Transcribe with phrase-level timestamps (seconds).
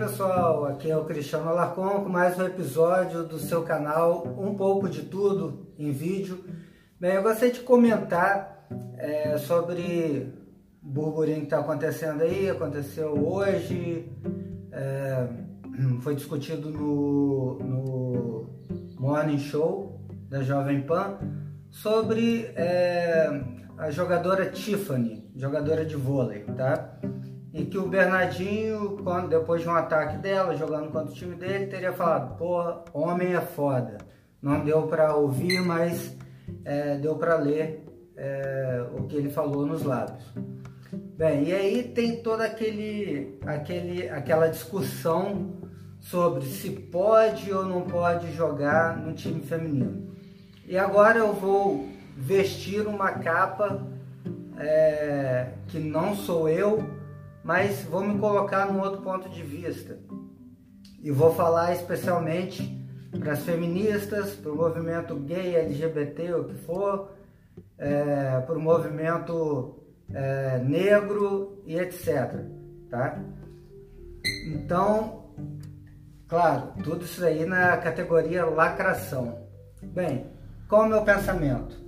[0.00, 4.88] pessoal, aqui é o Cristiano Alarcon com mais um episódio do seu canal Um Pouco
[4.88, 6.42] de Tudo em vídeo.
[6.98, 8.66] Bem, eu gostaria de comentar
[8.96, 10.32] é, sobre
[10.82, 14.10] o burburinho que está acontecendo aí, aconteceu hoje,
[14.72, 15.28] é,
[16.00, 18.50] foi discutido no, no
[18.98, 21.18] Morning Show da Jovem Pan
[21.68, 23.28] sobre é,
[23.76, 26.98] a jogadora Tiffany, jogadora de vôlei, tá?
[27.52, 31.66] E que o Bernardinho, quando, depois de um ataque dela, jogando contra o time dele,
[31.66, 33.98] teria falado, porra, homem é foda.
[34.40, 36.16] Não deu para ouvir, mas
[36.64, 37.84] é, deu para ler
[38.16, 40.24] é, o que ele falou nos lábios.
[41.16, 45.58] Bem, e aí tem toda aquele, aquele, aquela discussão
[46.00, 50.14] sobre se pode ou não pode jogar no time feminino.
[50.66, 53.86] E agora eu vou vestir uma capa
[54.56, 56.99] é, que não sou eu,
[57.42, 59.98] mas vou me colocar num outro ponto de vista
[61.02, 62.78] e vou falar especialmente
[63.18, 67.10] para as feministas, para o movimento gay, LGBT, o que for,
[67.78, 72.44] é, para o movimento é, negro e etc.
[72.88, 73.18] Tá?
[74.46, 75.24] Então,
[76.28, 79.38] claro, tudo isso aí na categoria lacração.
[79.82, 80.26] Bem,
[80.68, 81.80] qual é o meu pensamento?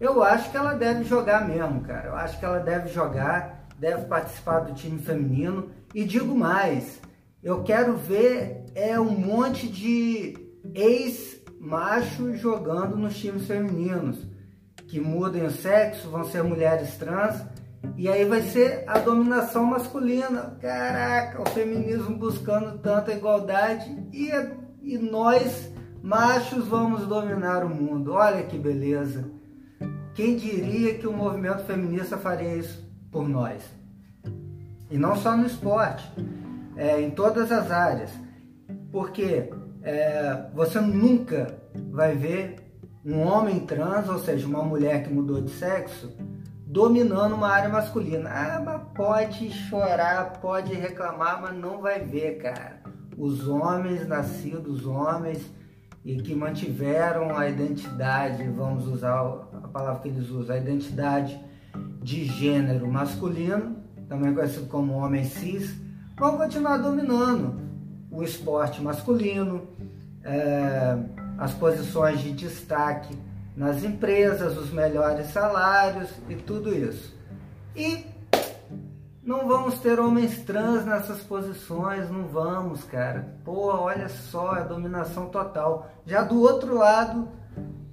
[0.00, 2.08] Eu acho que ela deve jogar mesmo, cara.
[2.08, 5.70] Eu acho que ela deve jogar deve participar do time feminino.
[5.94, 7.00] E digo mais,
[7.42, 10.36] eu quero ver é um monte de
[10.74, 14.26] ex-machos jogando nos times femininos,
[14.86, 17.42] que mudem o sexo, vão ser mulheres trans,
[17.96, 20.56] e aí vai ser a dominação masculina.
[20.60, 24.30] Caraca, o feminismo buscando tanta igualdade e,
[24.82, 25.70] e nós,
[26.02, 28.12] machos, vamos dominar o mundo.
[28.12, 29.30] Olha que beleza.
[30.14, 32.87] Quem diria que o movimento feminista faria isso?
[33.10, 33.62] Por nós.
[34.90, 36.10] E não só no esporte,
[36.76, 38.10] é, em todas as áreas.
[38.90, 39.50] Porque
[39.82, 41.58] é, você nunca
[41.90, 42.56] vai ver
[43.04, 46.14] um homem trans, ou seja, uma mulher que mudou de sexo,
[46.66, 48.30] dominando uma área masculina.
[48.30, 52.82] Ah, mas pode chorar, pode reclamar, mas não vai ver, cara.
[53.16, 55.50] Os homens nascidos homens
[56.04, 59.18] e que mantiveram a identidade, vamos usar
[59.52, 61.38] a palavra que eles usam, a identidade
[62.08, 63.76] de gênero masculino,
[64.08, 65.76] também conhecido como homem cis,
[66.16, 67.60] vão continuar dominando
[68.10, 69.68] o esporte masculino,
[70.24, 70.96] é,
[71.36, 73.14] as posições de destaque
[73.54, 77.14] nas empresas, os melhores salários e tudo isso.
[77.76, 78.06] E
[79.22, 83.34] não vamos ter homens trans nessas posições, não vamos, cara.
[83.44, 85.90] Pô, olha só, é dominação total.
[86.06, 87.28] Já do outro lado,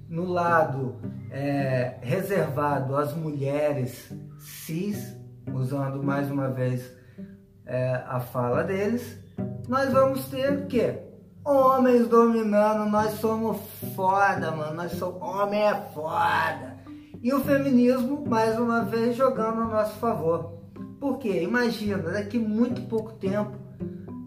[0.08, 0.96] no lado
[1.30, 5.16] é, reservado às mulheres cis,
[5.52, 6.92] usando mais uma vez
[7.64, 9.18] é, a fala deles,
[9.68, 10.98] nós vamos ter o quê?
[11.44, 13.58] Homens dominando, nós somos
[13.94, 16.76] foda, mano, nós somos, homem é foda.
[17.22, 20.60] E o feminismo, mais uma vez, jogando a nosso favor.
[21.00, 23.56] Porque, imagina, daqui muito pouco tempo,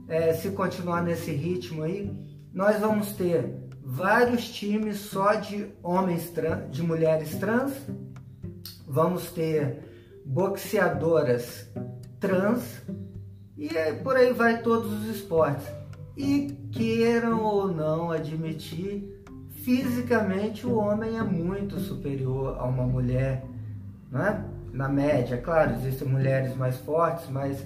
[0.08, 2.12] é, se continuar nesse ritmo aí,
[2.54, 7.74] nós vamos ter vários times só de homens trans, de mulheres trans.
[8.88, 9.80] Vamos ter
[10.24, 11.68] boxeadoras
[12.20, 12.84] trans
[13.58, 13.70] e
[14.04, 15.66] por aí vai todos os esportes.
[16.16, 23.44] E queiram ou não admitir, fisicamente o homem é muito superior a uma mulher,
[24.12, 24.46] né?
[24.72, 27.66] Na média, claro, existem mulheres mais fortes, mas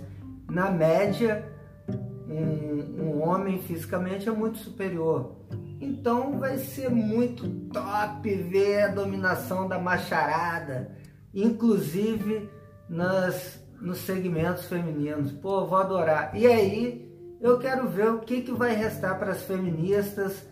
[0.50, 1.45] na média
[2.29, 5.35] um, um homem fisicamente é muito superior.
[5.83, 10.95] Então vai ser muito top ver a dominação da macharada,
[11.33, 12.49] inclusive
[12.88, 15.31] nas, nos segmentos femininos.
[15.31, 16.31] Pô, vou adorar.
[16.33, 17.11] E aí
[17.41, 20.47] eu quero ver o que, que vai restar para as feministas,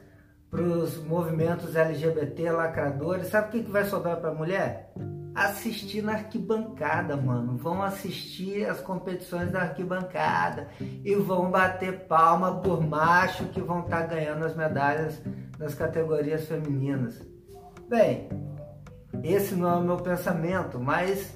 [0.50, 3.28] para os movimentos LGBT lacradores.
[3.28, 4.94] Sabe o que, que vai sobrar para a mulher?
[5.34, 7.58] Assistir na arquibancada, mano.
[7.58, 14.02] Vão assistir as competições da arquibancada e vão bater palma por macho que vão estar
[14.02, 15.22] tá ganhando as medalhas
[15.58, 17.22] nas categorias femininas.
[17.88, 18.30] Bem,
[19.24, 21.36] esse não é o meu pensamento, mas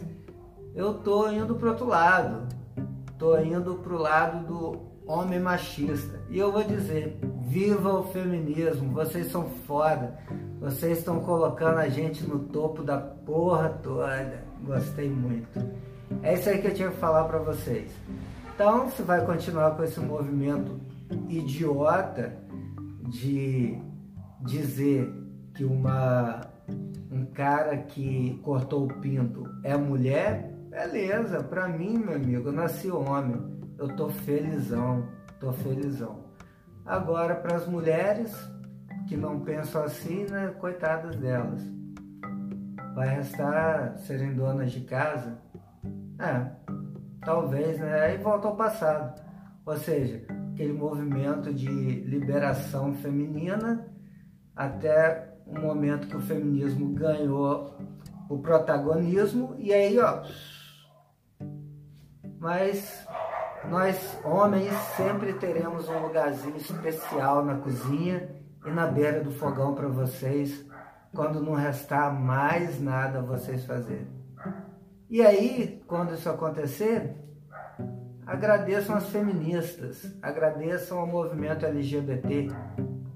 [0.73, 2.47] eu tô indo pro outro lado.
[3.17, 6.19] Tô indo pro lado do homem machista.
[6.29, 10.17] E eu vou dizer, viva o feminismo, vocês são foda.
[10.59, 14.43] Vocês estão colocando a gente no topo da porra toda.
[14.63, 15.59] Gostei muito.
[16.23, 17.91] É isso aí que eu tinha que falar para vocês.
[18.53, 20.79] Então, se vai continuar com esse movimento
[21.29, 22.35] idiota
[23.09, 23.77] de
[24.41, 25.11] dizer
[25.53, 26.41] que uma
[27.11, 32.89] um cara que cortou o pinto é mulher, beleza, para mim, meu amigo, eu nasci
[32.91, 33.55] homem.
[33.77, 35.07] Eu tô felizão,
[35.39, 36.23] tô felizão.
[36.85, 38.33] Agora, para as mulheres
[39.07, 41.61] que não pensam assim, né, coitadas delas.
[42.95, 45.37] Vai restar serem donas de casa?
[46.17, 46.49] É,
[47.23, 48.05] talvez, né?
[48.05, 49.21] Aí volta ao passado.
[49.65, 53.85] Ou seja, aquele movimento de liberação feminina
[54.55, 57.77] até o momento que o feminismo ganhou
[58.29, 60.23] o protagonismo e aí, ó.
[62.39, 63.05] Mas
[63.69, 68.29] nós homens sempre teremos um lugarzinho especial na cozinha
[68.65, 70.65] e na beira do fogão para vocês
[71.13, 74.07] quando não restar mais nada a vocês fazerem.
[75.09, 77.15] E aí, quando isso acontecer,
[78.25, 82.49] agradeçam as feministas, agradeçam ao movimento LGBT,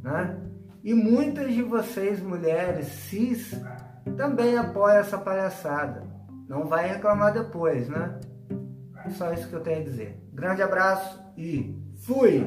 [0.01, 0.39] né?
[0.83, 3.59] E muitas de vocês, mulheres cis,
[4.15, 6.07] também apoiam essa palhaçada.
[6.47, 8.19] Não vai reclamar depois, né?
[9.11, 10.21] Só isso que eu tenho a dizer.
[10.33, 11.75] Grande abraço e
[12.05, 12.45] fui!